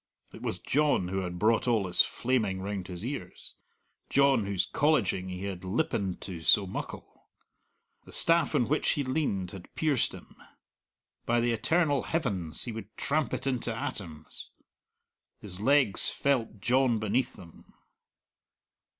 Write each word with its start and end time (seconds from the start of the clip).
It 0.33 0.41
was 0.41 0.57
John 0.57 1.09
who 1.09 1.19
had 1.19 1.37
brought 1.37 1.67
all 1.67 1.83
this 1.83 2.01
flaming 2.01 2.59
round 2.59 2.87
his 2.87 3.05
ears 3.05 3.53
John 4.09 4.47
whose 4.47 4.65
colleging 4.65 5.29
he 5.29 5.43
had 5.43 5.63
lippened 5.63 6.21
to 6.21 6.41
so 6.41 6.65
muckle. 6.65 7.27
The 8.05 8.11
staff 8.11 8.55
on 8.55 8.67
which 8.67 8.93
he 8.93 9.03
leaned 9.03 9.51
had 9.51 9.71
pierced 9.75 10.11
him. 10.11 10.35
By 11.27 11.39
the 11.39 11.51
eternal 11.51 12.01
heavens 12.01 12.63
he 12.63 12.71
would 12.71 12.97
tramp 12.97 13.31
it 13.31 13.45
into 13.45 13.71
atoms. 13.75 14.49
His 15.37 15.59
legs 15.59 16.09
felt 16.09 16.59
John 16.61 16.97
beneath 16.97 17.33
them. 17.35 17.71